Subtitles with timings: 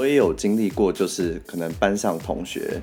[0.00, 2.80] 我也有经历过，就是可能班上同学，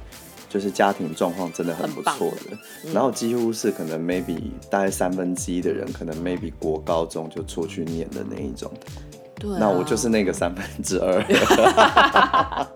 [0.47, 4.37] 就是家庭状况真的很不错的，的嗯、然后几乎是可能 maybe
[4.69, 8.71] 大概三分之一的人，可能 maybe 国高中就出去念的那一种。
[9.39, 11.25] 对、啊，那我就是那个三分之二。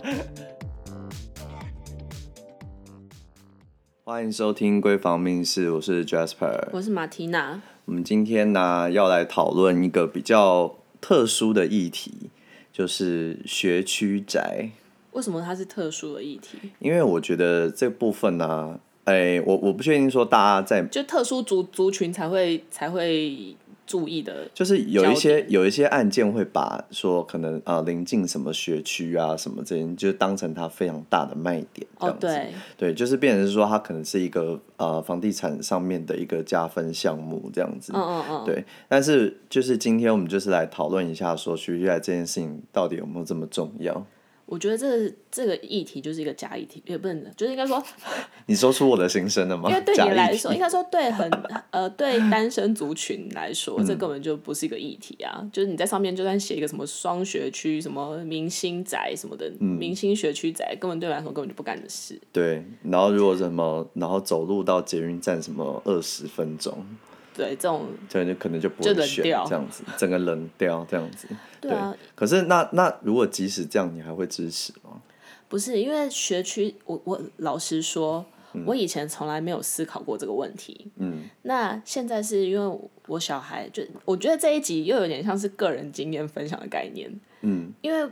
[4.03, 7.61] 欢迎收听《闺房命事》，我是 Jasper，我是马缇娜。
[7.85, 12.31] 我们今天呢要来讨论一个比较特殊的议题，
[12.71, 14.69] 就是学区宅。
[15.11, 16.57] 为什么它是特殊的议题？
[16.79, 23.55] 因为我觉得这部分呢，哎，我我不确定说大家在就特殊族族群才会才会。
[23.91, 32.27] 注意的，就是有一些有一些案件会把说可能啊临近什么学区啊什么这些，就当成它非常大的卖点这样子。
[32.27, 37.91] 哦，对，对，就是变成是说它可能是一个呃房地产上面的一个加分项目这样子。
[37.93, 38.45] 嗯嗯嗯。
[38.45, 44.05] 对，但是就是今天我们就是来讨论一下说学区宅这件事情到底有没有这么重要。
[44.51, 47.81] 我觉得这个、这个议题就是一个假议题，也不能，就是应该说，
[48.47, 49.69] 你说出我的心声了吗？
[49.71, 51.31] 因为对你来说，应该说对很
[51.69, 55.41] 呃对单身族群来说，嗯、这根本就不是一个议题啊。
[55.53, 62.19] 就是你在上面就算写一个什么双学区、什么明星宅什么的，嗯、明星学区宅，根本对我来说根本就不干的事。
[62.33, 66.85] 对，然后如果什么，然后走路到捷运站什么二十分钟。
[67.33, 71.27] 对，这种对，就可能就不会选这样子，整个冷掉这样子。
[71.61, 75.01] 对啊，可是那那如果即使这样，你还会支持吗？
[75.47, 80.89] 不是，因为学区，我我老实说，嗯、我以前从来没有思考过这个问题。
[80.95, 81.23] 嗯。
[81.41, 87.11] 那现在是因为我小孩，就我觉得这一集又有点像是个人经验分享的概念。
[87.41, 87.71] 嗯。
[87.81, 88.09] 因为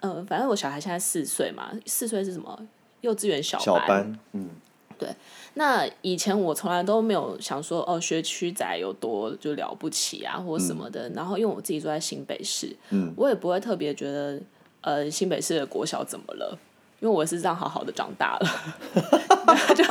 [0.00, 2.68] 呃，反正我小孩现在四岁嘛，四岁是什么？
[3.00, 3.64] 幼稚园小班。
[3.64, 4.18] 小班。
[4.32, 4.50] 嗯。
[4.98, 5.08] 对。
[5.56, 11.08] 那以前我从来都没有想说哦，学区宅有多就了不起啊，或什么的。
[11.08, 14.40] 嗯、然后因为我自己住在新北市，嗯、我也不会特别觉得
[14.80, 16.58] 呃新北市的国小怎么了，
[16.98, 18.48] 因为我是这样好好的长大了，
[19.76, 19.84] 就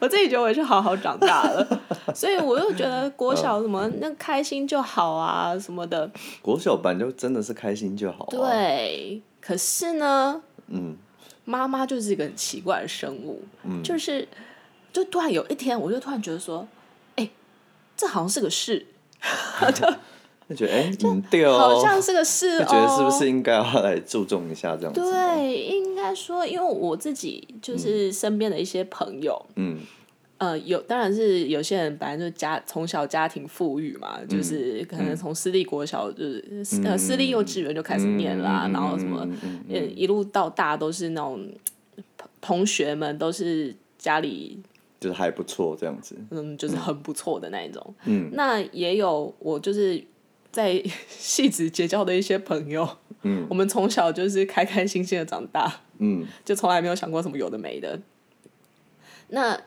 [0.00, 1.82] 我自己觉得我也是好好长大了，
[2.14, 6.10] 所以我又觉得国小什么那开心就好啊什么的。
[6.40, 8.30] 国小班就真的是开心就好啊。
[8.30, 10.96] 对，可是呢，嗯，
[11.44, 14.26] 妈妈就是一个很奇怪的生物，嗯、就是。
[14.94, 16.64] 就突然有一天，我就突然觉得说，
[17.16, 17.30] 哎、欸，
[17.96, 18.86] 这好像是个事，
[20.48, 25.00] 就觉得哎，嗯，对哦，好像是个事 哦，觉得是不是应该要来注重一下这样子？
[25.00, 29.80] 对，应该说，因为我自己就是身边的一些朋友，嗯，
[30.38, 41.48] 呃，有当然是有些人本来就家从小家庭富裕嘛，嗯、就是可能从私立国小就是、嗯、呃私立幼稚园就开始念啦，嗯、然后什么、嗯嗯、一路到大都是那种
[42.40, 44.62] 同学们都是家里。
[45.04, 47.94] 就是还不错这样子，嗯，就是很不错的那一种。
[48.06, 50.02] 嗯，那也有我就是
[50.50, 52.88] 在 戏子结交的一些朋友，
[53.20, 58.00] 嗯，我们从小就是开开心心的长大，嗯，就从来没有想过什么有的没的。
[59.28, 59.60] 那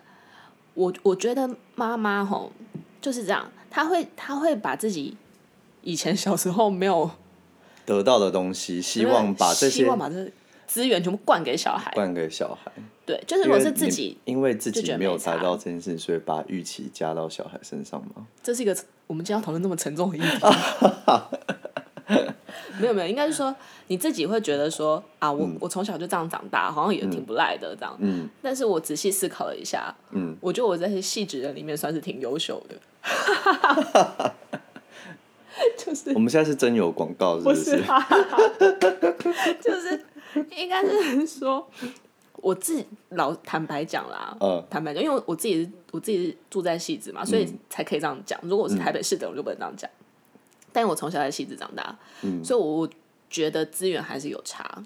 [0.73, 2.51] 我我觉得妈妈吼
[2.99, 5.15] 就是这样，她会她会把自己
[5.83, 7.11] 以前小时候没有
[7.85, 10.31] 得到的东西，希望把这些希望把这
[10.65, 12.71] 资源全部灌给小孩，灌给小孩。
[13.07, 18.27] 对，就是如果是自己因，因为自己没有达到这件事，所以把预期加到小孩身上吗？
[18.43, 18.75] 这是一个
[19.07, 20.27] 我们今天要讨论那么沉重的议题。
[22.79, 23.55] 没有没有，应该是说
[23.87, 27.95] 你自己会觉得说啊，我、嗯、我从小就这样长大，好像也挺不赖的这样。
[27.99, 28.27] 嗯。
[28.41, 32.75] 但是我仔细思考了一下，嗯，我觉得我在这些细致人里面算是挺优秀的。
[35.77, 37.77] 就是我们现在是真有广告，是不是？
[39.17, 40.05] 不是 就是
[40.57, 41.65] 应该是说。
[42.37, 48.39] 我自己老坦白讲啦，呃、坦白讲，因为我自己是我自己是住在汐止嘛，所以才可以这样讲。
[48.43, 49.89] 如果我是台北市的，我就不能这样讲。
[49.89, 50.39] 嗯、
[50.71, 52.87] 但我从小在汐止长大，嗯、所以我
[53.29, 54.83] 觉得资源还是有差。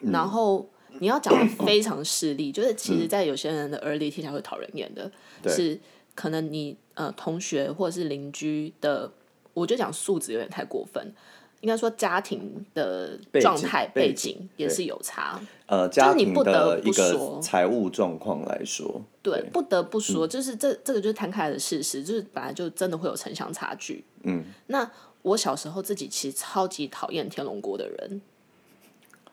[0.00, 0.66] 嗯、然后
[1.00, 5.10] 你要讲的非常势利，嗯、就是其实，在有些人的耳里听起来会讨人厌的，
[5.42, 5.78] 嗯、是
[6.14, 9.10] 可能你呃同学或者是邻居的，
[9.52, 11.12] 我就讲素质有点太过分。
[11.60, 24.04] 应该说家庭的状态背景也是有差，呃，家庭的一个财务状况来说，对，不得不说，就是这这个就是摊开来的事实，就是本来就真的会有城乡差距。
[24.22, 24.88] 嗯，那
[25.22, 28.20] 我小时候自己其实超级讨厌天龙国的人，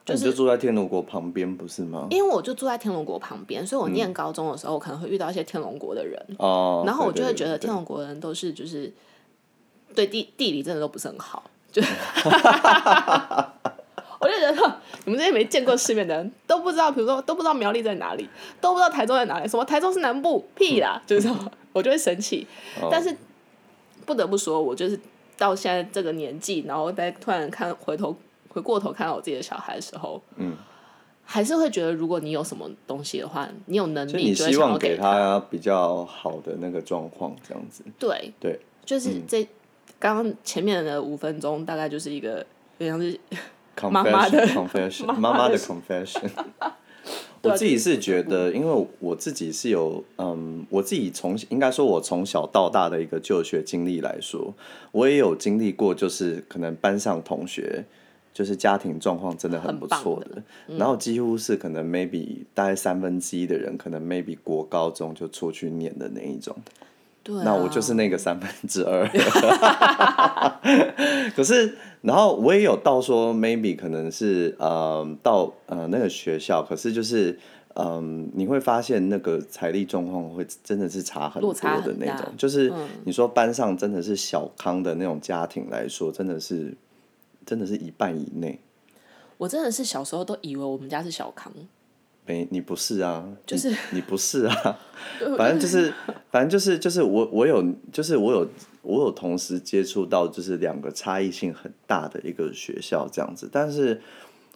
[0.04, 2.08] 就是住在天龙国旁边不是吗？
[2.10, 6.20] 因为我就住在天龙国旁边，所以我念高中的时候，我可能会遇到一些天龙国的人。
[6.38, 8.92] 哦，然后我就会觉得天龙国人都是就是
[9.94, 11.50] 对地地理真的都不是很好。
[11.74, 11.82] 就，
[14.20, 18.28] 我就觉得你们这些没见过世面的人都不知道，比如说都不知道苗栗在哪里，
[18.60, 21.28] 都不知道台中在哪里，什么台中是南部，屁啦，就是
[21.72, 22.46] 我就会生气。
[22.88, 23.14] 但是
[24.06, 24.98] 不得不说，我就是
[25.36, 28.16] 到现在这个年纪，然后再突然看回头
[28.48, 30.56] 回过头看到我自己的小孩的时候，嗯，
[31.24, 35.40] 还是会觉得，如果你有什么东西的话，你有能力，你希望给他。
[35.50, 37.82] 比较好的那个状况，这样子。
[37.98, 38.32] 对。
[38.38, 39.46] 对，就是这
[39.98, 42.44] 刚刚前面的五分钟，大概就是一个，
[42.78, 43.18] 就像是
[43.90, 46.30] 妈妈的 confession，妈妈的 confession。
[47.42, 54.54] 我自己是觉得，因为我自己是有，嗯，我自己从应该说，我从小到大的一个就学经历来说，
[54.92, 57.84] 我也有经历过，就是可能班上同学，
[58.32, 66.56] 就是家庭状况真的很不错的，的嗯、然后几乎是可能 maybe 大概三分之一的人，可能 maybe 国高中就出去念的那一种。
[67.24, 69.08] 对、啊，那我就是那个三分之二。
[71.34, 77.32] 可是，然后我也有到说，maybe 可能是呃到呃那个学校，可是就是
[77.76, 82.26] 嗯、呃，你会发现那个财力状况会真的是差很多的那种。
[82.36, 82.70] 就是
[83.04, 86.76] 你说班上真的是小康的那种家庭来说，真的是
[87.46, 88.60] 真的是一半以内。
[89.38, 91.50] 我真的是小时候都以为我们家是小康。
[92.26, 94.78] 没，你不是啊，就是你，你不是啊
[95.36, 95.92] 反正就是，
[96.30, 97.62] 反正就是，就是我我有，
[97.92, 98.48] 就是我有，
[98.82, 103.48] 我有同时接触到，就是两个差异性很大的一个学校这样子。
[103.52, 104.00] 但是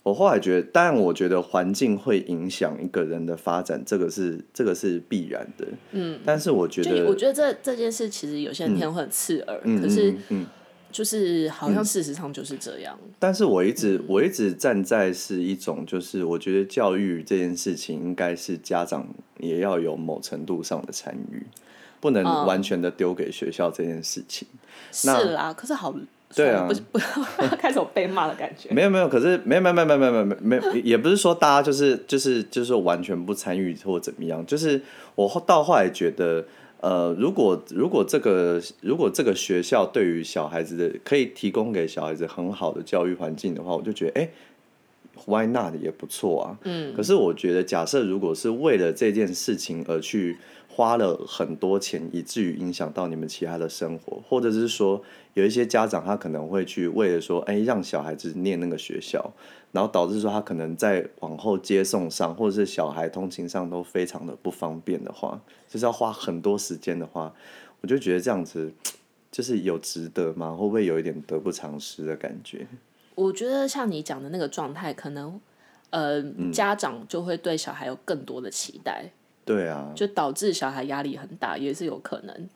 [0.02, 5.66] 我后来觉得，当然我觉得环境会影响一个人的发展，这个是这个是必然的。
[5.92, 10.16] 嗯，但是我觉得，我觉得这这件事其实有些人听会很刺耳，嗯、可是嗯。
[10.16, 10.46] 嗯嗯
[10.90, 19.06] 就是好像事实上就是这样，嗯、但是我一直我一直站在是一种，就是我觉得教育这件事情应该是家长
[19.38, 21.46] 也要有某程度上的参与，
[22.00, 24.48] 不能完全的丢给学校这件事情。
[24.52, 24.58] 嗯、
[24.92, 25.94] 是啦，可是好，
[26.34, 26.98] 对啊，不是不
[27.56, 28.70] 开始有被骂的感觉。
[28.70, 34.80] 没有没有，可是没有没有没有没有没有没有，也不是说大家就是就是就是完全不参与或怎么样，就是
[35.14, 36.44] 我到后来觉得。
[36.80, 44.30] 呃，如果如果这个如果这个学校对于小孩子的可以提供给小孩子很好的教育环境的话，我就觉得，哎
[45.26, 46.58] ，Why not 也不错啊。
[46.62, 46.94] 嗯。
[46.94, 50.36] 可是我觉得，假设如果是为了这件事情而去
[50.78, 55.02] 花了很多钱，以至于影响到你们其他的生活，或者是说
[55.34, 59.32] 有一些家长他可能会去为了说，哎，让小孩子念那个学校。
[59.72, 67.34] 然后导致说他可能在往后接送上，或者是小孩通勤上都非常的不方便的话，就是要花很多时间的话，
[67.80, 68.72] 我就觉得这样子
[69.32, 70.52] 就是有值得吗？
[70.52, 72.68] 会不会有一点得不偿失的感觉？
[73.16, 75.40] 我觉得像你讲的那个状态，可能
[75.90, 76.22] 呃、
[76.52, 79.10] 家长就会对小孩有更多的期待，
[79.48, 82.48] 对啊，就导致小孩压力很大，也是有可能。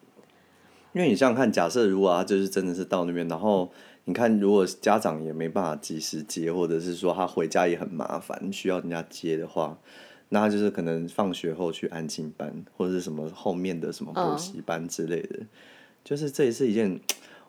[0.92, 3.72] 因为你想想看，假设如果他就是真的是到那边，然后。
[4.04, 9.78] 你看，如果家长也没办法及时接，或者是说他回家也很麻烦，需要人家接的话，
[10.30, 15.36] 那他就是可能放学后去安亲班，或者是什么后面的什么补习班之类的。
[15.36, 15.46] Oh.
[16.02, 16.98] 就是这也是一件，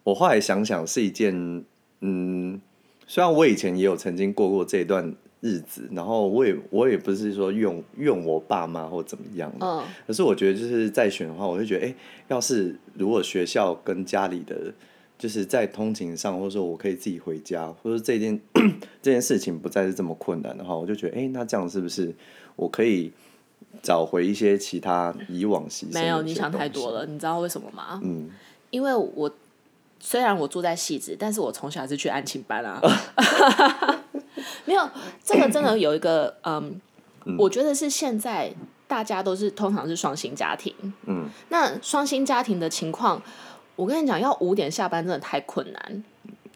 [0.04, 1.66] 我后来想想是一件，
[2.02, 2.62] 嗯，
[3.08, 9.84] 虽然我以前也有曾经过过这段日子，然后我也我也不是说怨怨我爸妈或怎么样的，oh.
[10.08, 11.96] 可是我觉得就是再选的话，我就觉得，哎、欸，
[12.30, 14.74] 要是如果学校跟家里的。
[15.16, 18.38] 就是在通勤上，或者说我可以自己回家，或者这件
[19.02, 22.14] 这件事情不再是这么困难的话，我就觉得，哎、欸，那这样是不是
[22.58, 23.10] 我可以
[23.82, 25.88] 找回一些其他以往习？
[25.94, 27.06] 没有，你想太多了。
[27.06, 28.02] 你知道为什么吗？
[28.04, 28.32] 嗯，
[28.70, 29.32] 因为我
[29.98, 32.82] 虽然我住在戏子，但是我从小是去安亲班啊。
[34.66, 34.90] 没有，
[35.24, 36.80] 这个真的有一个， 嗯，
[37.26, 38.54] 嗯我觉得是现在
[38.88, 40.74] 大家都是通常是双薪家庭，
[41.06, 43.22] 嗯，那双薪家庭的情况。
[43.76, 46.04] 我跟你讲，要五点下班真的太困难。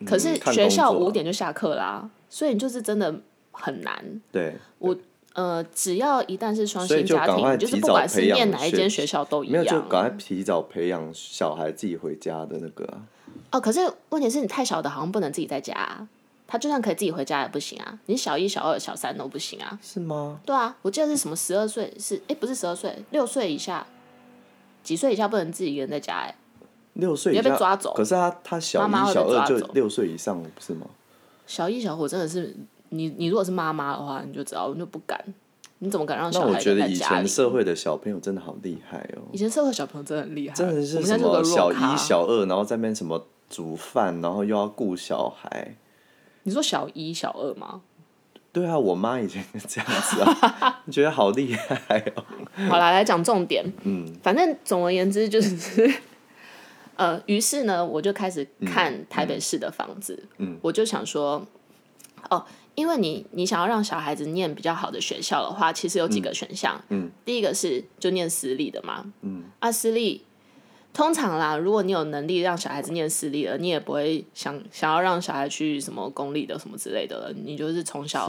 [0.05, 3.11] 可是学校五点就下课啦，嗯、所以你就是真的
[3.51, 4.21] 很难。
[4.31, 4.95] 对，我
[5.33, 9.63] 呃，只要一旦是双薪家庭，就，就是不管是念哪一间学校都一样。
[9.63, 13.01] 没有，就赶快提早培养小孩自己回家的那个、啊。
[13.53, 16.07] 哦，可是问题是你太小的，好像不能自己在家、啊。
[16.47, 19.77] 他就算可以自己回家也不行啊，你小一、小二、小三都不行啊。
[19.83, 20.39] 是吗？
[20.45, 23.85] 对啊，我记得是什么十二岁是哎，不是十二岁，六岁以下，
[24.81, 26.35] 几岁以下不能自己一个人在家哎、欸。
[26.93, 30.87] 六岁以下，可是他他小一小二就六岁以上了，不是吗？
[31.45, 32.55] 小一小二真的是
[32.89, 35.21] 你你如果是妈妈的话，你就知道你就不敢，
[35.79, 39.21] 你怎么敢让小孩在家我觉得以前社会的小朋友真的好厉害哦。
[39.31, 45.75] 以前社会小朋友真的很厉害，真的是什么小一小二，然后在那边什么煮饭，然后又要顾小孩。
[46.47, 47.81] 你说小一小二吗？
[48.53, 52.23] 对啊，我妈以前是这样子啊， 你觉得好厉害哦。
[52.69, 53.65] 好啦，来讲重点。
[53.83, 55.93] 嗯，反正总而言之就是。
[56.95, 60.23] 呃，于是呢，我就开始看台北市的房子。
[60.37, 61.45] 嗯嗯、我就想说，
[62.29, 62.43] 哦，
[62.75, 66.81] 因为你你想要让小孩子念比较好的学校的话，其实有几个选项。
[66.89, 69.13] 嗯嗯、第一个是就念私立的嘛。
[69.21, 70.23] 嗯、啊，私立
[70.97, 77.31] 通常啦，如果你有能力让小孩子念私立了，你也不会想想要让小孩去什么公立的什么之类的了。
[77.33, 78.27] 你就是从小，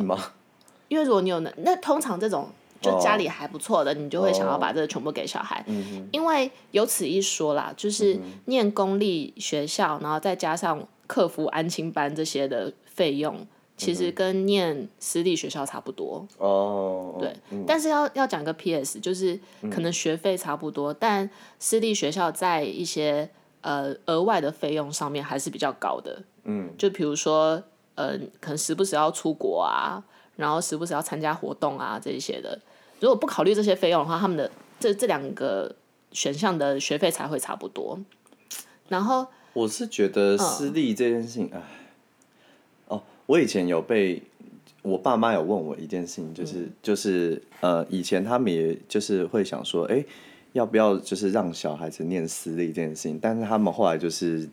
[0.89, 2.51] 因为如果你有能，那通常这种
[2.83, 5.65] 就家里还不错的，你就会想要把这个全部给小孩。
[6.13, 13.47] 因为有此一说啦，就是念公立学校，然后再加上克服安亲班这些的费用。
[13.79, 19.39] 其实跟念私立学校差不多哦，对，嗯、但是要要讲个 PS，就是
[19.71, 21.31] 可能学费差不多，嗯、但
[21.61, 23.31] 私立学校在一些
[23.61, 27.63] 呃额外的费用上面还是比较高的，嗯，就比如说
[27.95, 30.03] 呃，可能时不时要出国啊，
[30.35, 32.61] 然后时不时要参加活动啊这一些的，
[32.99, 35.73] 如果不考虑这些费用的话，他们的这这两个
[36.11, 37.97] 选项的学费才会差不多。
[38.89, 41.78] 然后我是觉得私立这件事情，哎、嗯。
[43.29, 44.23] 我以前有被
[44.81, 50.07] 我爸妈有问我一件事情，就是、嗯、就是呃，以前他们也就是会想说，哎、欸，
[50.55, 53.19] 要不要就是让小孩子念私立这件事情？
[53.21, 54.49] 但是他们后来就是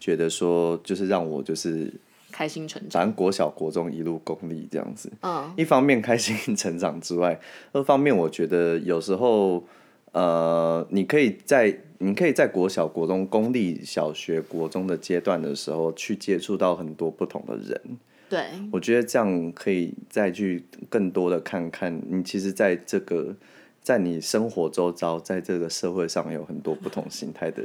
[0.00, 1.88] 觉得说，就是让我就是
[2.32, 5.08] 开心成长，反正国小国中一路公立这样子。
[5.22, 7.38] 嗯，一方面开心成长之外，
[7.70, 9.62] 二方面我觉得有时候
[10.10, 17.80] 呃，你可以在你可以在国小国中公立小学国中的阶段的时候，去接触到很多不同的人。
[18.28, 23.34] 对，我觉得这样可以再去更多的看看，你其实在这个
[23.82, 27.62] 在你生活周遭，在这个社会上有很多不同形态的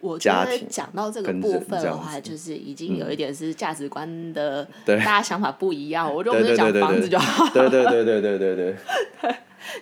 [0.00, 0.58] 我觉得。
[0.68, 6.12] 讲到这个部分的话，就是已经有一点是价值观的，大家想法不一样。
[6.12, 7.52] 我觉得我们就讲房子就好。
[7.54, 8.76] 对对对对对对对。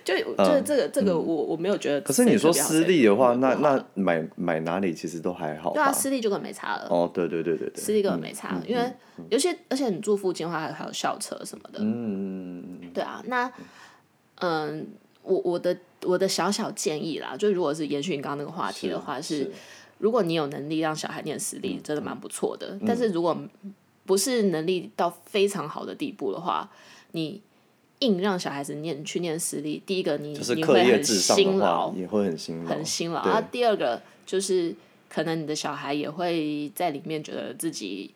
[0.03, 2.01] 就就是这个这个我我没有觉得。
[2.01, 5.73] 可是你说私立的话，那那买买哪里其实都还好。
[5.73, 6.87] 对啊，私立就更没差了。
[6.89, 7.83] 哦，对对对对对。
[7.83, 8.91] 私立根本没差，因为
[9.29, 11.79] 有些而且你住附近的话，还还有校车什么的。
[11.81, 13.51] 嗯对啊，那
[14.39, 14.87] 嗯，
[15.23, 19.51] 我我的我的小小建议啦，就如果是延续你刚刚那个话题的话，是
[19.97, 22.77] 如果你有能力让小孩念私立，真的蛮不错的。
[22.87, 23.37] 但是如果
[24.05, 26.69] 不是能力到非常好的地步的话，
[27.11, 27.41] 你。
[27.99, 33.25] 硬让小孩子念去念私立，第一个你你会很辛劳，也会很辛劳，很辛劳。
[33.25, 34.75] 然后第二个就是
[35.07, 38.13] 可能你的小孩也会在里面觉得自己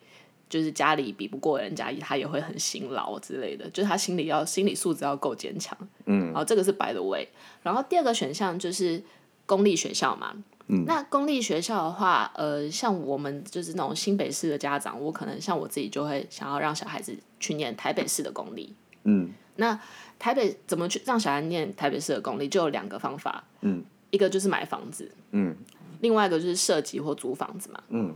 [0.50, 5.78] 就是家里比不过人家，他也会很辛劳之类的，就是他心里要心理素质要够坚强。
[6.06, 7.28] 嗯，然后这个是 by the way。
[7.64, 9.02] 然后第二个选项就是
[9.46, 10.34] 公立学校嘛。
[10.68, 18.76] 嗯，那公立学校的话，呃，像我们就是那种新北市的家长，我可能像我自己就会想要让小孩子去念台北市的公立。
[19.04, 19.32] 嗯。
[19.60, 19.80] 那
[20.18, 22.48] 台北怎么去让小孩念台北市的公立？
[22.50, 25.56] 就有两个方法，嗯，一个就是买房子，嗯，
[26.02, 28.16] 另外一个就是设籍或租房子嘛，嗯，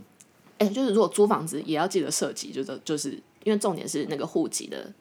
[0.57, 3.11] 哎、欸，就是如果租房子也要记得设籍，就是就是
[3.43, 4.91] 因为重点是那个户籍的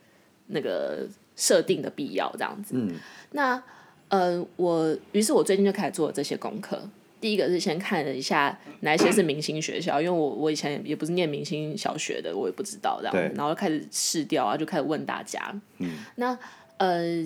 [0.49, 2.95] 那个设定的必要这样子，嗯，
[3.31, 3.63] 那
[4.09, 6.83] 呃，我于是我最近就开始做了这些功课。
[7.23, 15.41] 第一个是先看了一下哪一些是明星学校，因为我我以前也不是念明星小学的，我也不知道这样，对然后就开始试调啊，就开始问大家。
[15.79, 16.37] 嗯、那
[16.79, 17.25] 呃，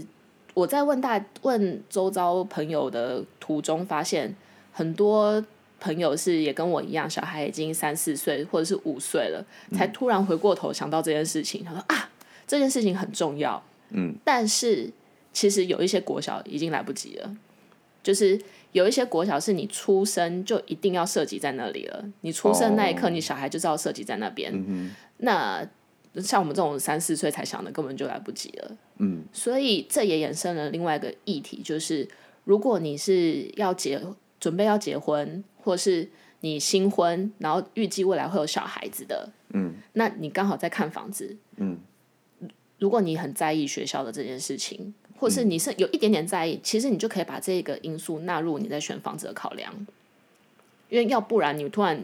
[0.52, 4.36] 我在问大问周遭朋友的途中，发现
[4.70, 5.42] 很多
[5.80, 12.10] 朋友是也跟我一样，小孩已经三四岁或者是五岁了，才突然回过头想到这件事情，他说啊，
[12.46, 13.62] 这件事情很重要。
[13.88, 14.92] 嗯，但是
[15.32, 17.34] 其实有一些国小已经来不及了，
[18.02, 18.38] 就是。
[18.76, 24.52] 有一些国小是你出生就一定要涉及在那里了，你出生那一刻，你小孩就知道涉及在那边。
[24.52, 24.62] Oh.
[25.16, 25.66] 那
[26.20, 28.76] 像我们这种三四岁才想的，根本就来不及了。
[28.98, 32.06] 嗯，所以这也衍生了另外一个议题，就是
[32.44, 33.98] 如果你是要结
[34.38, 36.06] 准备要结婚，或是
[36.40, 41.78] 你新婚，然后预计未来会有小孩子的，嗯，那你刚好在看房子，嗯，
[42.78, 44.92] 如果你很在意学校的这件事情。
[45.18, 49.72] 或是你是有一点点在意，其实你就可以把这个因素纳入你在选房子的考量，
[50.88, 52.00] 因为要不然你突然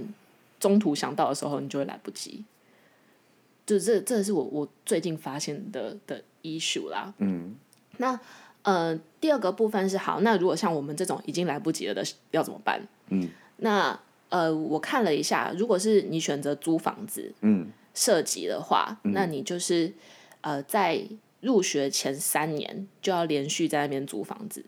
[0.58, 2.44] 中途想到的时候，你就会来不及。
[3.64, 7.14] 就这，这是我我最近发现的的 issue 啦。
[7.18, 7.54] 嗯，
[7.98, 8.18] 那
[8.62, 12.02] 呃，第二个部分是好，那如果像我们这种已经来不及了的，
[12.32, 12.80] 要怎么办？
[13.10, 13.28] 嗯，
[13.58, 13.98] 那
[14.30, 19.92] 呃，我看了一下，如果是你选择租房子，嗯，涉及的话，嗯、那你就是
[20.40, 21.06] 呃在。
[21.42, 24.64] 入学前三年就要连续在那边租房子，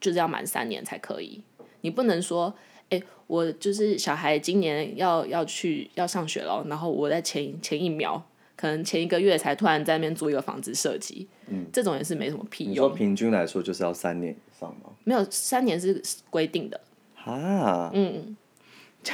[0.00, 1.42] 就是要满三年才可以。
[1.82, 2.52] 你不能说，
[2.88, 8.20] 哎、欸，我就是小孩今年要要去要上学了，然后我在前前一秒，
[8.56, 12.72] 可能前一个月才突然在那边租一个房子设计，嗯，这种也是没什么屁用。
[12.72, 14.90] 你说平均来说就是要三年以上吗？
[15.04, 16.80] 没有，三年是规定的。
[17.22, 18.34] 啊，嗯，
[19.04, 19.12] 就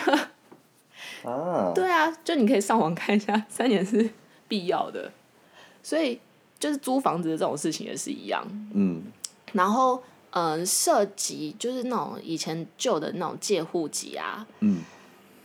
[1.29, 4.09] 啊，对啊，就你可以上网看一下，三年是
[4.47, 5.13] 必要的，
[5.83, 6.21] 所以。
[6.63, 9.03] 就是租房子的这种事情也是一样，嗯，
[9.53, 10.01] 然后
[10.31, 14.83] 嗯，涉及就是那种以前旧的那种借户籍啊，嗯，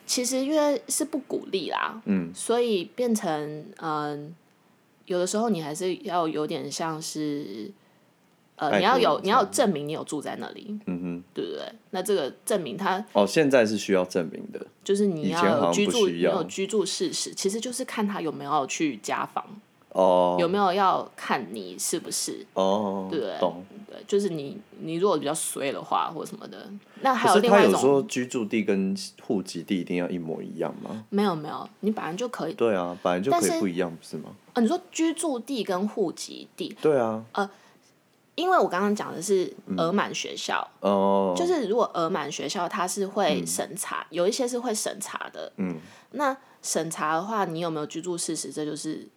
[0.05, 4.35] 其实因为是不鼓励啦，嗯，所以变成嗯，
[5.07, 7.71] 有的时候你还是要有点像是。
[8.59, 11.61] 呃，你要有，你要证明你有住在那里，嗯哼，对不对？
[11.91, 19.45] 那这个证明他哦，现在是需要证明的，就是你要居住，你有居住事实，其实就是看他有没有去家访，
[19.97, 23.39] 哦，有没有要看你是不是，哦，对不对？
[23.39, 26.69] 懂，对，就是你你如果比较衰的话或什么的，
[27.01, 31.03] 那还有另外一种，说居住地跟户籍地一定要一模一样吗？
[31.09, 34.29] 没有没有，你本来就可以，对啊，本来就可以不一样，不是吗？
[34.53, 37.49] 呃，你说居住地跟户籍地，对啊，呃。
[38.35, 41.35] 因为我刚刚讲的是额满学校，嗯 oh.
[41.35, 45.51] 就是如果额满学校它是会审查，嗯，有一些是会审查的。
[45.57, 45.75] 嗯，
[46.11, 49.07] 那审查的话，你有没有居住事实，这就是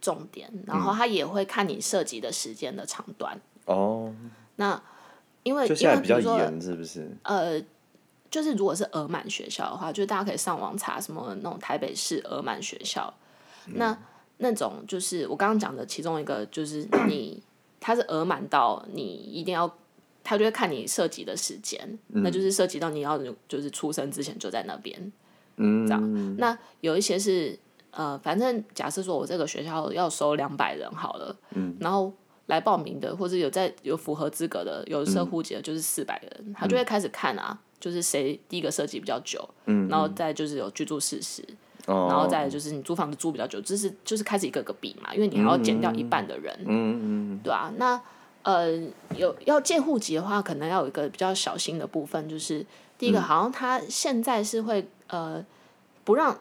[0.00, 0.50] 重点。
[0.66, 3.38] 然后他也会看你涉及的时间的长短。
[3.66, 4.12] 哦，
[4.56, 4.80] 那
[5.42, 7.10] 因为就现在比较严，是不是？
[7.22, 7.60] 呃，
[8.30, 13.12] 就是如果是额满学校的话，就是大家可以上网查什么那种台北市额满学校。
[13.66, 13.98] 嗯，那
[14.38, 17.42] 那种就是我刚刚讲的其中一个，就是你。
[17.80, 19.72] 他是额满到你一定要，
[20.24, 25.12] 他就会看你涉及的时间，嗯，那就是涉及到你要就是出生之前就在那边，
[25.58, 26.36] 嗯，这样。
[26.38, 27.56] 那有一些是
[27.90, 32.12] 呃，反正假设说我这个学校要收两百人好了，嗯，然后
[32.46, 41.44] 来报名的或者有在有符合资格的有设户籍的就是四百人，嗯，他就会开始看啊，就是谁第一个设计比较久，嗯，然后再就是有居住事实。
[41.86, 42.10] Oh.
[42.10, 47.98] 然后再就是你租房子租比较久，就是就是开始一个个比嘛，因为你还要减掉一半的人，嗯嗯，对啊，那
[48.42, 48.78] 呃
[49.16, 52.66] 有要借户籍的话，可能要有一个比较小心的部分，就是
[52.98, 55.42] 第一个好像他现在是会呃
[56.04, 56.36] 不让，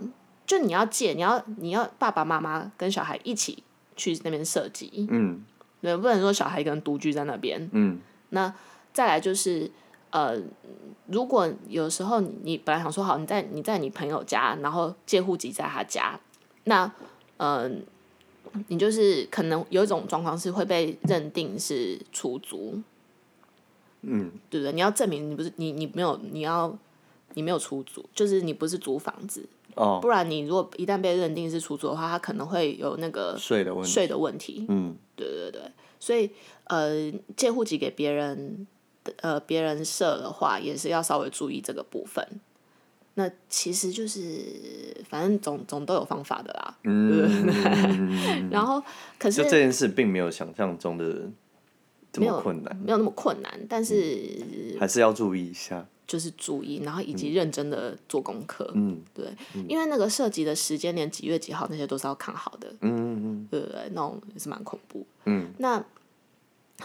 [0.48, 3.62] 就你要借，你要你要爸爸妈妈跟小孩一起
[3.96, 5.44] 去那边设计，嗯，
[5.82, 8.00] 对，不能说小孩一个人独居在那边，嗯，
[8.30, 8.52] 那
[8.92, 9.70] 再来就是
[10.10, 10.42] 呃。
[11.10, 16.20] 如果有时候你本来想说好，你在你在你朋友家，然后借户籍在他家，
[16.66, 16.84] 那
[17.38, 17.82] 嗯、
[18.52, 22.78] 呃，你就是可能有一种状况是会被认定是出租，
[24.02, 24.74] 嗯，对不对？
[24.74, 26.78] 你要证明你不是你你没有你要
[27.34, 35.62] 你没有出租，就是你不是租房子哦，不然你如果一旦被认定是出租的话，他可能会有那个税的问题，税的问题，嗯，对对对，
[36.00, 36.30] 所以
[36.66, 38.68] 呃，借户籍给别人。
[39.22, 42.22] 呃，别人设的话也是要稍微注意这个部分。
[43.14, 46.78] 那其实就是，反正总总都有方法的啦。
[46.84, 47.48] 嗯。
[48.52, 48.84] 然后，
[49.18, 51.22] 可是就这件事并没有想象中的
[52.12, 58.72] 这么困难，没有那么困难，但是、嗯、还是要注意一下，就是注意，然后以及认真的做功课。
[58.74, 59.26] 嗯，对，
[59.68, 62.68] 因为那个涉及的时间连几月几号那些都是要看好的。
[62.82, 63.48] 嗯嗯嗯。
[63.52, 65.06] 对对对，那种也是蛮恐怖。
[65.26, 65.54] 嗯。
[65.58, 65.84] 那。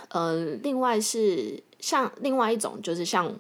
[0.09, 3.31] 呃，另外是像另外一种，就是像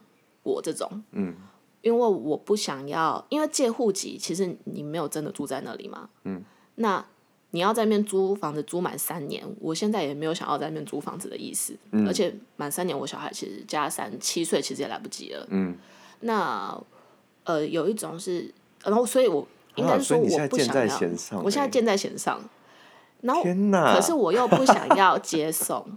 [0.42, 1.34] 我这种，嗯，
[1.80, 7.02] 因为我不想要，因为借户籍，其实你没有真的住在那里嘛，嗯，那
[7.52, 15.74] 你要在那边租房子租满三年，我现在也没有想要在那边租房子的意思，嗯，而且满三年，我小孩其实加三七岁，其实也来不及了，嗯，
[16.20, 16.78] 那
[17.44, 18.52] 呃，有一种是，
[18.84, 22.40] 然后所以我应该说我不想要，啊，我现在箭在弦上，
[23.22, 25.86] 然后可是我又不想要接送。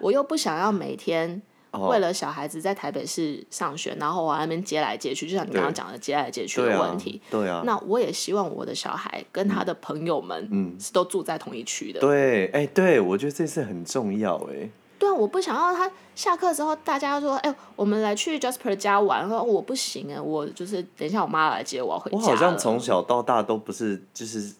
[0.00, 1.40] 我又不想要每天
[1.72, 7.20] 为了小孩子在台北市上学，然后我那边接来接去，就像你刚刚讲的接来接去的问题。
[7.30, 7.44] 对啊。
[7.44, 7.62] 对啊。
[7.64, 12.00] 那我也希望我的小孩跟他的朋友们，嗯，是都住在同一区的。
[12.00, 14.70] 对，哎，对，我觉得这是很重要，哎。
[14.98, 22.16] 对啊，我不想要他下课之后大家说，哎，我们来去 Jasper 家玩，说我不行哎，我就是等一下我妈来接我，我要回家。
[22.16, 24.54] 我好像从小到大都不是，就是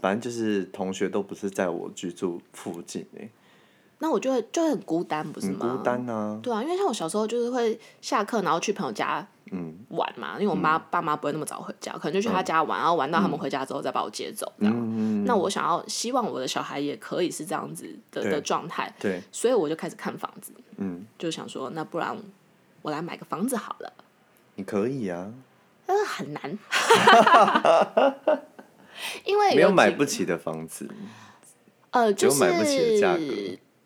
[0.00, 3.28] 反正就是同学都不是在我居住附近哎。
[4.02, 5.76] 那我就会就会很孤单，不是吗？
[5.76, 6.36] 孤单啊。
[6.42, 9.24] 对啊，因为像我小时候就是会下课，然后去朋友家
[9.90, 10.32] 玩嘛。
[10.34, 14.74] 嗯、因为我妈、嗯、爸妈不会那么早回家，可能就去他家玩，嗯、然后玩到他们回家之后再把我接走这样。
[14.76, 18.92] 嗯、那我想要希望我的小孩也可以是这样子的的状态。
[18.98, 19.22] 对。
[19.30, 20.52] 所以我就开始看房子。
[20.78, 21.06] 嗯。
[21.16, 22.18] 就想说，那不然
[22.82, 23.92] 我来买个房子好了。
[24.56, 25.32] 你可以啊。
[25.86, 26.42] 但是很难。
[29.24, 30.90] 因为有没有买不起的房子。
[31.92, 32.42] 呃，就是。
[32.42, 33.22] 有买不起的价格。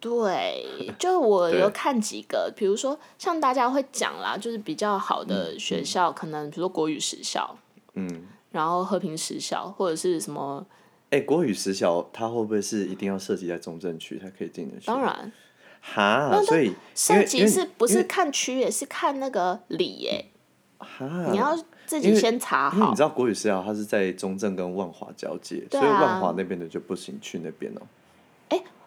[0.09, 7.59] 对，就我有看几个，比如说像大家会讲啦，就是比较好的学校，嗯、可能比如说国语实校，
[7.95, 10.65] 嗯，然后和平实校或者是什么，
[11.11, 14.77] 哎、欸，国语实校它会不会是一定要涉及在中正区才可以进的？
[14.85, 15.33] 当然，
[15.81, 20.27] 哈，所以涉及是不是看区也是看那个里耶？
[20.79, 22.77] 哈，你要自己先查好。
[22.77, 27.87] 因为你知道国语实校它是在中正跟万华交界，啊、所以万华那边的就不行去那边哦、喔。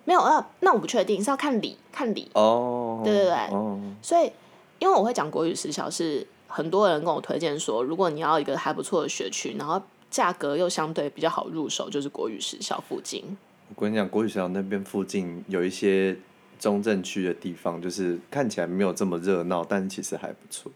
[0.05, 4.31] 没有啊，那我不确定是要看理看理哦，对对对，哦，所以
[4.79, 13.37] 因为我会讲国语时小是很多人跟我推荐说，如果你要一个还不错的学区，然后价格又相对比较好入手，就是国语时小附近。
[13.75, 16.17] 我跟你讲，国语实小那边附近有一些
[16.57, 20.71] 中正区的地方，就是看起来没有这么热闹，但其实还不错。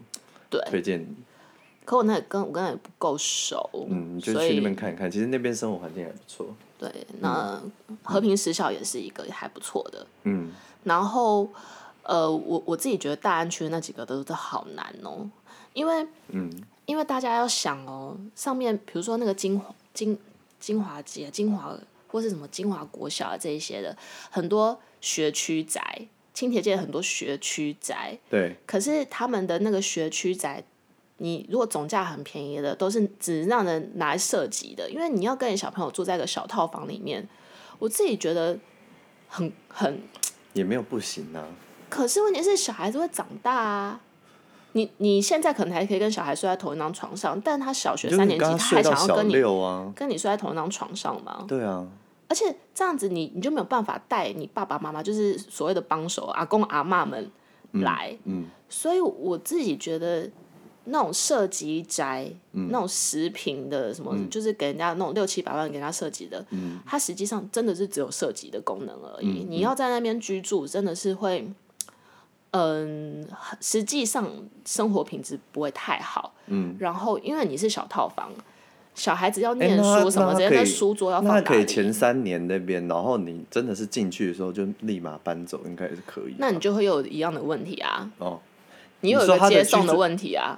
[0.51, 1.07] 对，推荐你。
[1.85, 5.09] 可我那跟我跟那也不够熟，嗯，你就去那边看一看。
[5.09, 6.45] 其实那边生活环境还不错。
[6.91, 7.61] 对，那
[8.03, 10.05] 和平实小也是一个还不错的。
[10.23, 10.51] 嗯。
[10.83, 11.47] 然后，
[12.01, 15.29] 呃，我我自己觉得大安区那几个都都好难哦，
[15.71, 16.51] 因为，嗯，
[16.85, 20.19] 因为大家要想哦，上面比如说那个金华金
[20.59, 21.73] 金华街、金华
[22.09, 23.95] 或是什么金华国小啊这一些的，
[24.29, 28.19] 很多学区宅，青铁界很多学区宅。
[28.29, 28.57] 对。
[28.65, 30.61] 可是他们的那个学区宅。
[31.23, 37.25] 你如果总价很便宜的，都是只让人拿来设计的，因为你要跟你小朋友住在一个小套房里面，
[37.79, 38.59] 我自己觉得
[39.29, 40.01] 很很
[40.51, 41.47] 也没有不行啊。
[41.87, 44.01] 可是问题是小孩子会长大啊，
[44.73, 49.33] 你你现在可能还可以跟小孩睡在同一张床上，但他小学三年级他还想要跟你
[49.95, 51.45] 跟你睡在同一张床上吗？
[51.47, 51.87] 对啊。
[52.27, 57.31] 而且这样子你你就没有办法带你爸爸妈妈，就是所谓的帮手阿公阿嬷们
[57.71, 60.29] 来，嗯，嗯，所以我自己觉得。
[60.85, 69.45] 那种设计宅，嗯、那种十平的什么，嗯、就是给人家那种六七百万给人家设计的，嗯、它实际上真的是只有设计的功能而已。
[69.45, 71.49] 嗯、你要在那边居住，真的是会，
[72.51, 73.25] 嗯，
[73.61, 74.29] 实际上
[74.65, 76.33] 生活品质不会太好。
[76.47, 78.29] 嗯、然后，因为你是小套房，
[78.93, 86.35] 小孩子要念书什么，直接在书桌要放可以前三年那边，然后你真的是进去的时候就立马搬走，应该也是可以。
[86.37, 88.11] 那你就会有一样的问题啊。
[88.17, 88.41] 哦。
[89.03, 90.55] 你有一个接送的问题啊，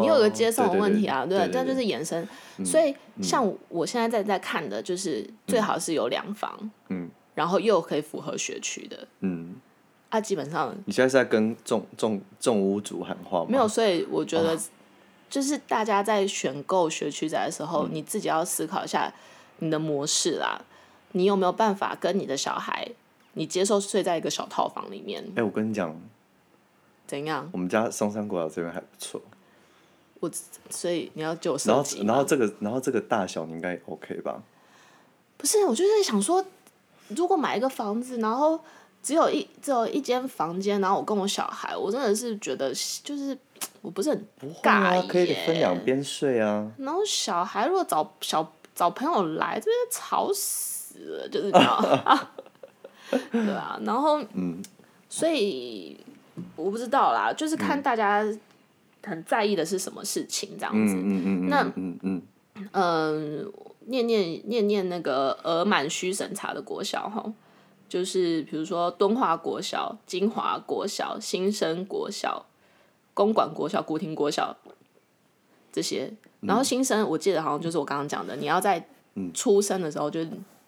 [0.00, 2.28] 你有一个接送的问题啊，对，这就是延伸。
[2.62, 9.54] 所以像我现在在在看的，就是最好是有两房，嗯，然后又可以符合学区的，嗯，
[10.10, 13.46] 啊，基本上你现在是在跟重重重屋主喊话吗？
[13.48, 14.58] 没有，所以我觉得
[15.30, 19.10] 就是大家在选购学区宅的时候，你自己要思考一下
[19.60, 20.60] 你的模式啦，
[21.12, 22.86] 你有没有办法跟你的小孩，
[23.32, 25.24] 你接受睡在一个小套房里面？
[25.34, 25.98] 哎，我跟你讲。
[27.06, 27.48] 怎样？
[27.52, 29.20] 我们家松山国小这边还不错。
[30.18, 30.30] 我
[30.70, 31.58] 所以你要救我。
[31.66, 34.42] 然后，然后这个，然后这个大小你应该 OK 吧？
[35.36, 36.42] 不是，我就是想说，
[37.08, 38.58] 如果买一个房子，然后
[39.02, 42.72] 只有一只有一间房间，然后我跟我小孩，我真的是觉得
[43.04, 43.36] 就是
[43.82, 46.72] 我不是很尬啊，可以分两边睡啊。
[46.78, 52.28] 然后小孩如果找小找朋友来，这边吵死了，就是这样
[53.30, 54.62] 对啊，然后嗯，
[55.10, 56.00] 所以。
[56.56, 58.24] 我不知道啦，就是看大家
[59.04, 60.94] 很在意的是什么事情这样子。
[60.94, 62.22] 嗯嗯那嗯嗯
[62.72, 63.52] 嗯，
[63.86, 67.24] 念念念念那个额满须审查的国小哈，
[67.88, 72.46] 就是比如说敦化国小、金华国小、新生国小、
[73.14, 74.56] 公馆国小、古亭国小
[75.72, 76.12] 这些。
[76.40, 78.86] 然后新生，我记得好像就是我刚刚讲的，你要在
[79.34, 80.20] 出生的时候就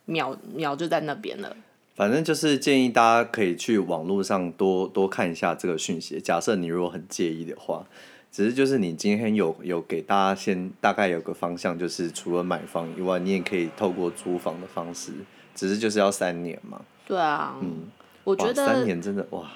[0.07, 1.54] 秒秒就在那边了。
[1.98, 6.20] 反正就是建议大家可以去网络上多多看一下这个讯息。
[6.20, 7.84] 假设你如果很介意的话，
[8.30, 15.11] 只是就是你今天有有给大家先大概有个方向，就是除了买房以外，你也可以透过租房的方式，
[15.56, 16.80] 只是就是要三年嘛。
[17.04, 17.88] 对啊，嗯，
[18.22, 19.50] 我觉得三年真的哇，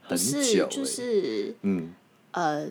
[0.00, 1.92] 很久欸，就是嗯
[2.30, 2.68] 呃，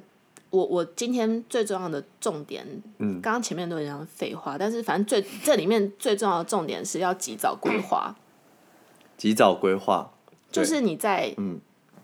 [0.50, 2.66] 我我今天最重要的重点，
[3.00, 8.16] 嗯，刚刚前面都有讲废话，但是反正最这里面最重要的重点是要及早规划。
[9.24, 10.12] 及早规划，
[10.52, 11.58] 就是你在，嗯，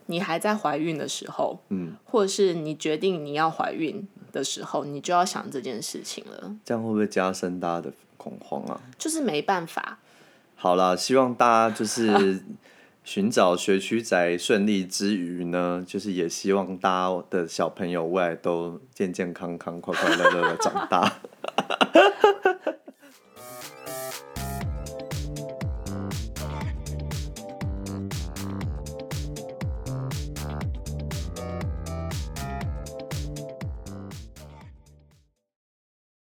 [0.05, 6.55] 你还在怀孕的时候，嗯，或者是你决定你要怀孕的时候，你就要想这件事情了。
[6.63, 8.79] 这样会不会加深大家的恐慌啊？
[8.97, 9.99] 就是没办法。
[10.55, 12.41] 好啦，希望大家就是
[13.03, 21.19] 寻找学区宅顺利之余呢，就是也希望大家的小朋友未来都健健康康、快快乐乐的长大。